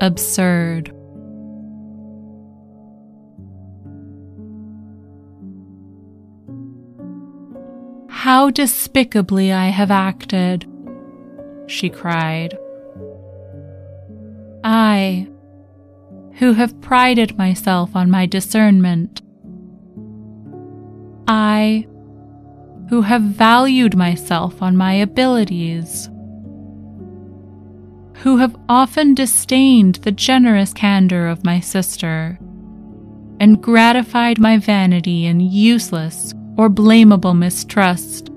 absurd. 0.00 0.94
How 8.08 8.50
despicably 8.50 9.52
I 9.52 9.70
have 9.70 9.90
acted, 9.90 10.70
she 11.66 11.90
cried. 11.90 12.56
I, 14.62 15.26
who 16.38 16.52
have 16.54 16.80
prided 16.80 17.38
myself 17.38 17.94
on 17.94 18.10
my 18.10 18.26
discernment, 18.26 19.22
I, 21.28 21.86
who 22.90 23.02
have 23.02 23.22
valued 23.22 23.96
myself 23.96 24.60
on 24.60 24.76
my 24.76 24.94
abilities, 24.94 26.10
who 28.16 28.38
have 28.38 28.56
often 28.68 29.14
disdained 29.14 29.96
the 29.96 30.12
generous 30.12 30.72
candor 30.72 31.28
of 31.28 31.44
my 31.44 31.60
sister, 31.60 32.38
and 33.38 33.62
gratified 33.62 34.38
my 34.38 34.58
vanity 34.58 35.26
in 35.26 35.40
useless 35.40 36.34
or 36.56 36.68
blamable 36.68 37.36
mistrust. 37.36 38.30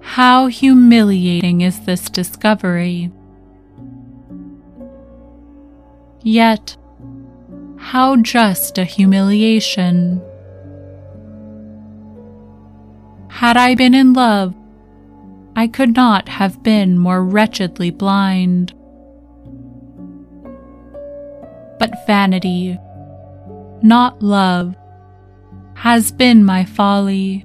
How 0.00 0.46
humiliating 0.46 1.62
is 1.62 1.80
this 1.80 2.08
discovery! 2.08 3.10
Yet, 6.22 6.76
how 7.78 8.16
just 8.16 8.78
a 8.78 8.84
humiliation! 8.84 10.22
Had 13.28 13.56
I 13.56 13.74
been 13.74 13.92
in 13.92 14.12
love, 14.12 14.54
I 15.56 15.66
could 15.66 15.96
not 15.96 16.28
have 16.28 16.62
been 16.62 16.96
more 16.96 17.24
wretchedly 17.24 17.90
blind. 17.90 18.72
But 21.78 22.06
vanity, 22.06 22.78
not 23.82 24.22
love, 24.22 24.76
has 25.74 26.12
been 26.12 26.44
my 26.44 26.64
folly. 26.64 27.44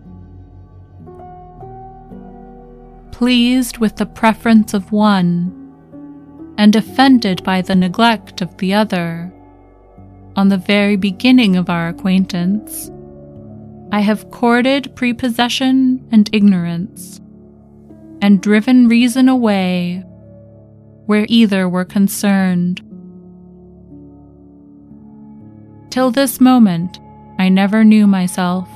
Pleased 3.12 3.80
with 3.80 3.96
the 3.96 4.06
preference 4.06 4.76
of 4.76 4.92
one 4.92 5.67
and 6.58 6.76
offended 6.76 7.44
by 7.44 7.62
the 7.62 7.76
neglect 7.76 8.42
of 8.42 8.58
the 8.58 8.74
other, 8.74 9.32
on 10.36 10.50
the 10.50 10.58
very 10.58 10.96
beginning 10.96 11.56
of 11.56 11.70
our 11.70 11.88
acquaintance, 11.88 12.92
I 13.92 14.02
have 14.02 14.32
courted 14.32 14.96
prepossession 14.96 16.08
and 16.12 16.30
ignorance, 16.34 17.20
and 18.22 18.42
driven 18.42 18.88
reason 18.88 19.30
away 19.30 20.04
where 21.06 21.26
either 21.30 21.70
were 21.70 21.86
concerned. 21.86 22.82
Till 25.90 26.12
this 26.12 26.42
moment, 26.42 27.00
I 27.40 27.50
never 27.50 27.84
knew 27.84 28.06
myself. 28.08 28.70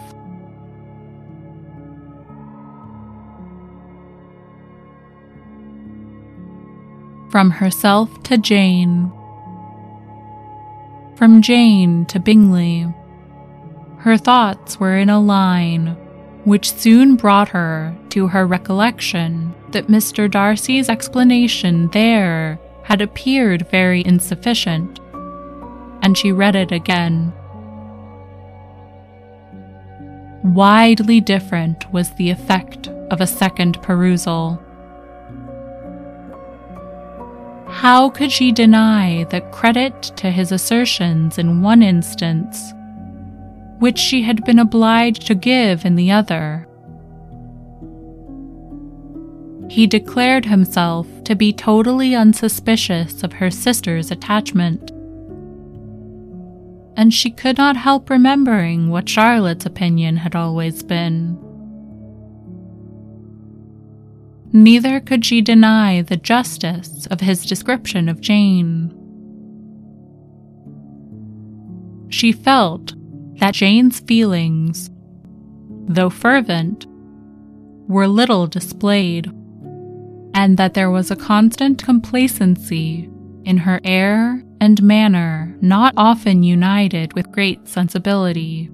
From 7.32 7.50
herself 7.50 8.22
to 8.24 8.38
Jane. 8.38 9.10
From 11.16 11.42
Jane 11.42 12.06
to 12.08 12.20
Bingley. 12.20 12.94
Her 14.00 14.18
thoughts 14.18 14.82
were 14.82 14.98
in 14.98 15.10
a 15.10 15.22
line 15.22 15.96
which 16.44 16.74
soon 16.74 17.16
brought 17.16 17.48
her 17.50 17.96
to 18.10 18.28
her 18.28 18.46
recollection 18.46 19.56
that 19.70 19.88
Mr. 19.88 20.30
Darcy's 20.30 20.90
explanation 20.90 21.88
there 21.94 22.60
had 22.84 23.00
appeared 23.00 23.70
very 23.70 24.04
insufficient, 24.06 25.00
and 26.02 26.18
she 26.18 26.34
read 26.34 26.58
it 26.58 26.74
again. 26.74 27.32
Widely 30.44 31.22
different 31.22 31.90
was 31.94 32.12
the 32.16 32.30
effect 32.30 32.90
of 33.10 33.22
a 33.22 33.28
second 33.28 33.82
perusal. 33.82 34.62
How 37.82 38.10
could 38.10 38.32
she 38.32 38.52
deny 38.52 39.24
the 39.26 39.42
credit 39.42 40.04
to 40.18 40.30
his 40.30 40.52
assertions 40.52 41.38
in 41.38 41.62
one 41.62 41.82
instance 41.82 42.74
which 43.82 43.98
she 43.98 44.22
had 44.22 44.46
been 44.46 44.60
obliged 44.60 45.26
to 45.26 45.34
give 45.34 45.84
in 45.86 45.96
the 45.96 46.12
other. 46.12 46.68
He 49.72 49.88
declared 49.88 50.46
himself 50.46 51.08
to 51.24 51.36
be 51.36 51.52
totally 51.52 52.14
unsuspicious 52.14 53.24
of 53.24 53.34
her 53.34 53.50
sister's 53.50 54.12
attachment. 54.12 54.92
And 56.96 57.12
she 57.12 57.32
could 57.32 57.58
not 57.58 57.76
help 57.76 58.12
remembering 58.12 58.90
what 58.90 59.10
Charlotte's 59.10 59.66
opinion 59.66 60.18
had 60.18 60.36
always 60.36 60.84
been. 60.84 61.40
Neither 64.54 65.00
could 65.00 65.24
she 65.24 65.42
deny 65.42 66.02
the 66.02 66.18
justice 66.18 67.08
of 67.08 67.22
his 67.22 67.46
description 67.46 68.10
of 68.10 68.20
Jane. 68.20 68.94
She 72.10 72.34
felt 72.34 72.94
that 73.40 73.54
Jane's 73.54 74.02
feelings, 74.02 74.90
though 75.88 76.10
fervent, 76.10 76.86
were 77.88 78.08
little 78.08 78.46
displayed, 78.46 79.28
and 80.34 80.58
that 80.58 80.74
there 80.74 80.92
was 80.92 81.12
a 81.12 81.16
constant 81.16 81.84
complacency 81.84 83.10
in 83.46 83.58
her 83.58 83.80
air 83.84 84.44
and 84.60 84.84
manner 84.84 85.56
not 85.62 85.94
often 85.98 86.44
united 86.44 87.14
with 87.14 87.32
great 87.32 87.68
sensibility. 87.68 88.70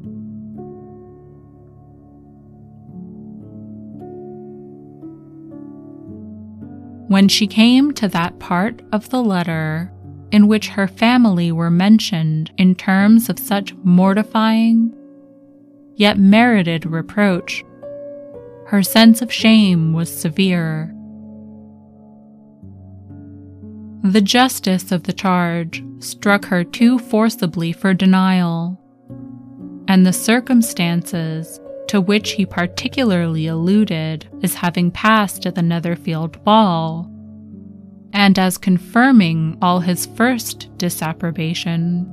When 7.08 7.30
she 7.30 7.48
came 7.48 7.94
to 7.94 8.08
that 8.10 8.38
part 8.40 8.82
of 8.92 9.10
the 9.10 9.24
letter 9.24 9.92
in 10.32 10.48
which 10.48 10.68
her 10.68 10.88
family 10.88 11.52
were 11.52 11.72
mentioned 11.72 12.52
in 12.58 12.76
terms 12.76 13.30
of 13.30 13.40
such 13.40 13.74
mortifying, 13.76 14.94
yet 15.96 16.18
merited 16.18 16.86
reproach. 16.86 17.64
Her 18.68 18.84
sense 18.84 19.22
of 19.22 19.32
shame 19.32 19.94
was 19.94 20.14
severe. 20.14 20.94
The 24.04 24.22
justice 24.22 24.92
of 24.92 25.04
the 25.04 25.14
charge 25.14 25.84
struck 26.00 26.46
her 26.46 26.66
too 26.66 27.00
forcibly 27.00 27.72
for 27.72 27.94
denial, 27.94 28.80
and 29.88 30.06
the 30.06 30.14
circumstances 30.14 31.62
to 31.88 32.02
which 32.02 32.32
he 32.32 32.46
particularly 32.46 33.48
alluded 33.48 34.28
as 34.44 34.56
having 34.56 34.92
passed 34.92 35.46
at 35.46 35.56
the 35.56 35.62
Netherfield 35.62 36.44
ball 36.44 37.10
and 38.14 38.40
as 38.40 38.58
confirming 38.58 39.58
all 39.62 39.80
his 39.80 40.06
first 40.06 40.76
disapprobation, 40.78 42.12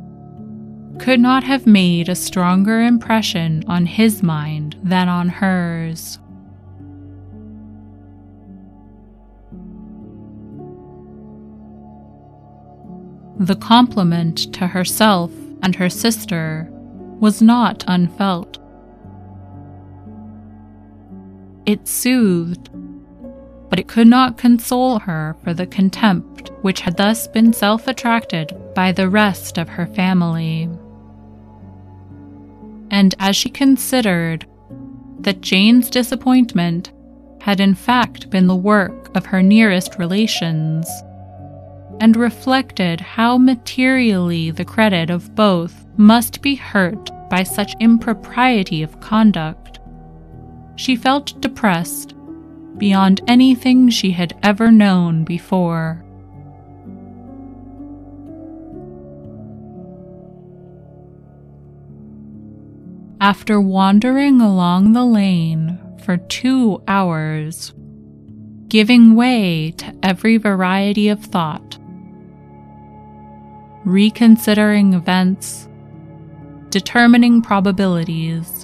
could 1.01 1.19
not 1.19 1.43
have 1.43 1.67
made 1.67 2.09
a 2.09 2.15
stronger 2.15 2.83
impression 2.83 3.65
on 3.67 3.87
his 3.87 4.23
mind 4.23 4.77
than 4.83 5.09
on 5.09 5.29
hers. 5.29 6.19
The 13.39 13.57
compliment 13.57 14.53
to 14.55 14.67
herself 14.67 15.33
and 15.63 15.75
her 15.75 15.91
sister 15.91 16.69
was 17.19 17.43
not 17.43 17.83
unfelt. 17.89 18.59
It 21.67 21.89
soothed 21.89 22.71
but 23.75 23.81
it 23.81 23.89
could 23.89 24.07
not 24.07 24.39
console 24.39 25.01
her 25.01 25.35
for 25.43 25.53
the 25.53 25.67
contempt 25.67 26.53
which 26.63 26.83
had 26.83 26.97
thus 26.97 27.27
been 27.27 27.53
self 27.53 27.89
attracted 27.89 28.57
by 28.73 28.93
the 28.93 29.09
rest 29.09 29.59
of 29.59 29.69
her 29.69 29.89
family. 29.89 30.71
And 32.89 33.17
as 33.19 33.35
she 33.35 33.51
considered 33.51 34.47
that 35.19 35.41
Jane's 35.41 35.91
disappointment 35.91 36.93
had 37.41 37.59
in 37.59 37.75
fact 37.75 38.31
been 38.31 38.47
the 38.47 38.55
work 38.55 39.11
of 39.17 39.27
her 39.27 39.43
nearest 39.43 39.99
relations, 39.99 40.89
and 42.01 42.15
reflected 42.15 43.01
how 43.01 43.39
materially 43.39 44.53
the 44.53 44.65
credit 44.65 45.11
of 45.11 45.35
both 45.35 45.85
must 45.97 46.43
be 46.43 46.55
hurt 46.55 47.11
by 47.29 47.43
such 47.43 47.75
impropriety 47.81 48.85
of 48.85 49.01
conduct, 49.01 49.64
she 50.77 50.97
felt 50.97 51.41
depressed 51.41 52.15
beyond 52.79 53.21
anything 53.29 53.89
she 53.89 54.11
had 54.11 54.37
ever 54.43 54.71
known 54.71 55.25
before. 55.25 56.05
After 63.21 63.61
wandering 63.61 64.41
along 64.41 64.93
the 64.93 65.05
lane 65.05 65.79
for 66.05 66.19
two 66.19 66.83
hours, 66.87 67.73
giving 68.69 69.15
way 69.15 69.71
to 69.79 69.97
every 70.03 70.37
variety 70.37 71.09
of 71.09 71.25
thought, 71.25 71.79
reconsidering 73.85 74.93
events, 74.93 75.69
determining 76.71 77.41
probabilities, 77.41 78.64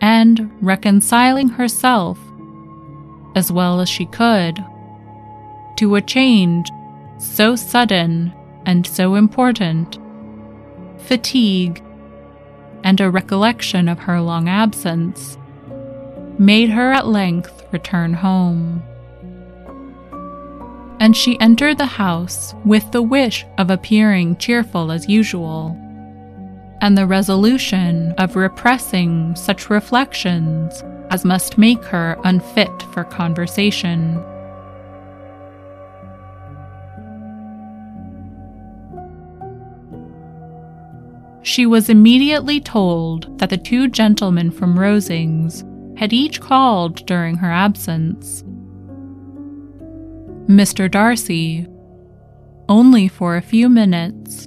and 0.00 0.50
reconciling 0.60 1.48
herself 1.48 2.18
as 3.34 3.52
well 3.52 3.80
as 3.80 3.88
she 3.88 4.06
could 4.06 4.64
to 5.76 5.94
a 5.94 6.00
change 6.00 6.68
so 7.18 7.54
sudden 7.54 8.32
and 8.66 8.86
so 8.86 9.14
important. 9.14 9.98
Fatigue 10.98 11.82
and 12.84 13.00
a 13.00 13.10
recollection 13.10 13.88
of 13.88 13.98
her 14.00 14.20
long 14.20 14.48
absence 14.48 15.38
made 16.38 16.70
her 16.70 16.92
at 16.92 17.06
length 17.06 17.64
return 17.72 18.12
home. 18.12 18.82
And 21.00 21.16
she 21.16 21.40
entered 21.40 21.78
the 21.78 21.86
house 21.86 22.54
with 22.64 22.90
the 22.90 23.02
wish 23.02 23.46
of 23.56 23.70
appearing 23.70 24.36
cheerful 24.36 24.90
as 24.90 25.08
usual, 25.08 25.76
and 26.80 26.96
the 26.96 27.06
resolution 27.06 28.12
of 28.18 28.36
repressing 28.36 29.34
such 29.34 29.70
reflections 29.70 30.82
as 31.10 31.24
must 31.24 31.58
make 31.58 31.82
her 31.84 32.18
unfit 32.24 32.82
for 32.92 33.04
conversation. 33.04 34.22
She 41.42 41.64
was 41.64 41.88
immediately 41.88 42.60
told 42.60 43.38
that 43.38 43.48
the 43.48 43.56
two 43.56 43.88
gentlemen 43.88 44.50
from 44.50 44.78
Rosings 44.78 45.64
had 45.98 46.12
each 46.12 46.40
called 46.40 47.06
during 47.06 47.36
her 47.36 47.50
absence. 47.50 48.44
Mr. 50.46 50.90
Darcy, 50.90 51.66
only 52.68 53.08
for 53.08 53.36
a 53.36 53.42
few 53.42 53.68
minutes, 53.68 54.46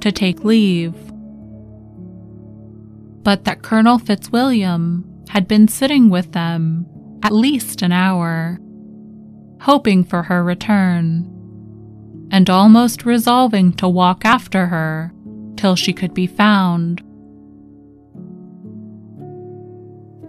to 0.00 0.10
take 0.10 0.42
leave. 0.42 0.94
But 3.22 3.44
that 3.44 3.62
Colonel 3.62 3.98
Fitzwilliam 3.98 5.04
had 5.28 5.46
been 5.46 5.68
sitting 5.68 6.10
with 6.10 6.32
them 6.32 6.86
at 7.22 7.32
least 7.32 7.82
an 7.82 7.92
hour, 7.92 8.58
hoping 9.60 10.04
for 10.04 10.22
her 10.24 10.42
return, 10.42 11.26
and 12.30 12.48
almost 12.48 13.04
resolving 13.04 13.72
to 13.74 13.88
walk 13.88 14.24
after 14.24 14.66
her 14.66 15.12
till 15.56 15.76
she 15.76 15.92
could 15.92 16.14
be 16.14 16.26
found. 16.26 17.02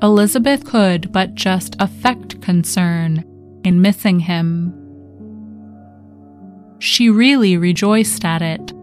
Elizabeth 0.03 0.65
could 0.65 1.11
but 1.11 1.35
just 1.35 1.75
affect 1.79 2.41
concern 2.41 3.23
in 3.63 3.81
missing 3.81 4.19
him. 4.19 4.73
She 6.79 7.09
really 7.09 7.55
rejoiced 7.57 8.25
at 8.25 8.41
it. 8.41 8.73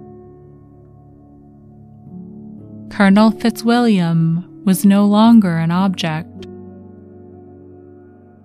Colonel 2.90 3.30
Fitzwilliam 3.30 4.64
was 4.64 4.84
no 4.84 5.06
longer 5.06 5.58
an 5.58 5.70
object. 5.70 6.46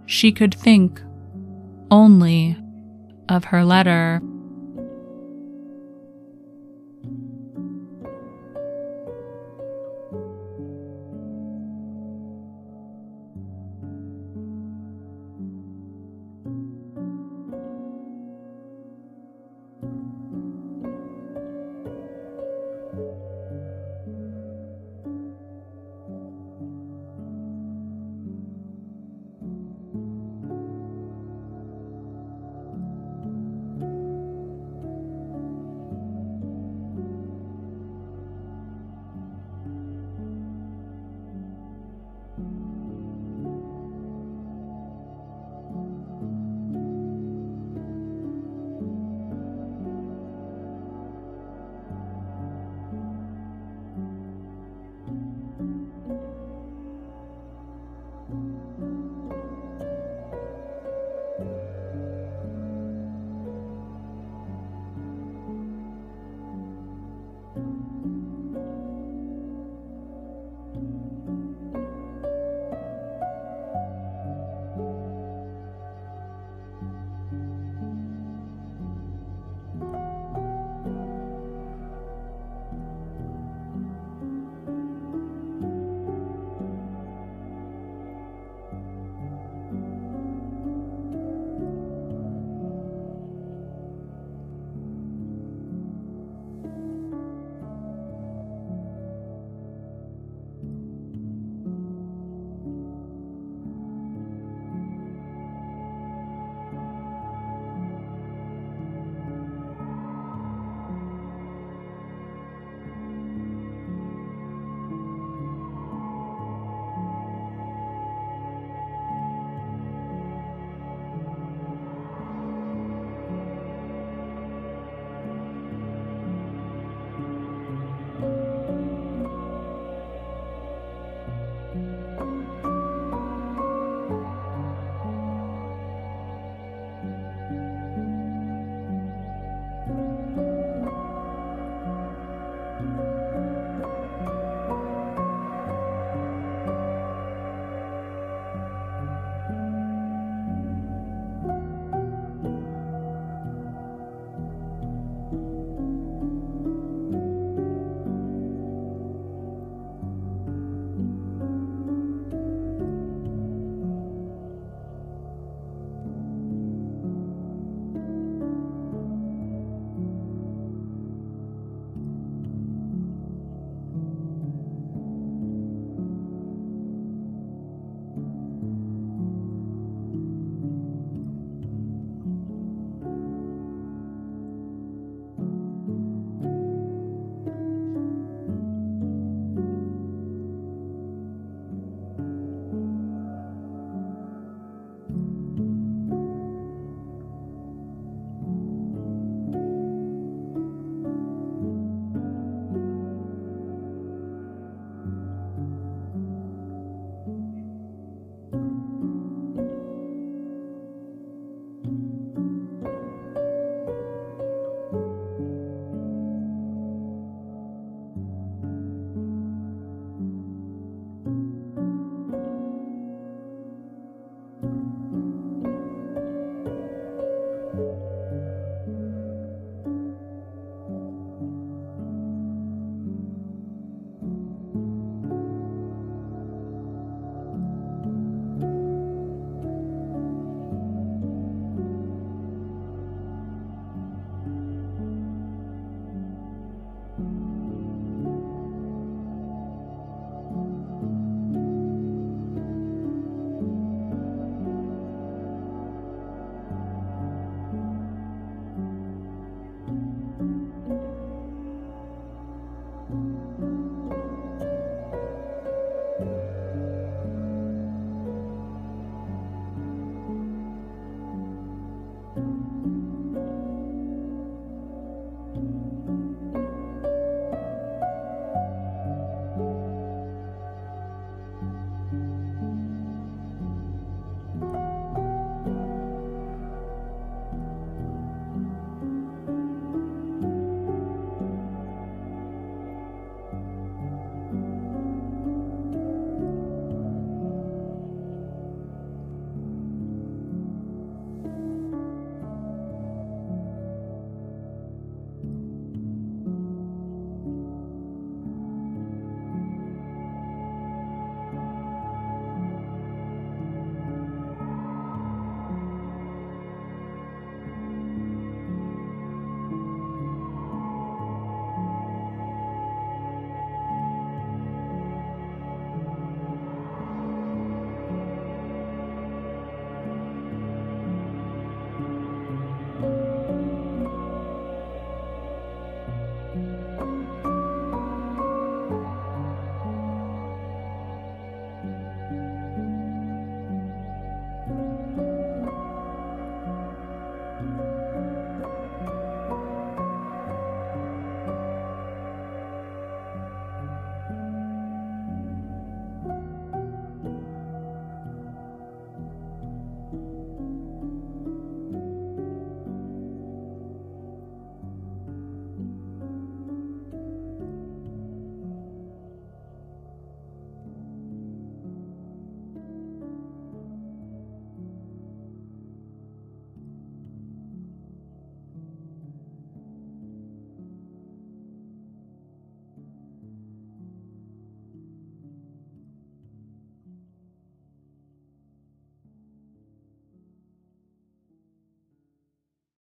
She 0.06 0.32
could 0.32 0.54
think 0.54 1.02
only 1.90 2.58
of 3.30 3.46
her 3.46 3.64
letter. 3.64 4.22